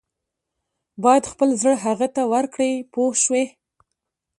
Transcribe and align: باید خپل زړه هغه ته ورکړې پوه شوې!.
باید 1.03 1.23
خپل 1.31 1.49
زړه 1.61 1.75
هغه 1.85 2.07
ته 2.15 2.21
ورکړې 2.33 2.71
پوه 2.93 3.13
شوې!. 3.23 3.45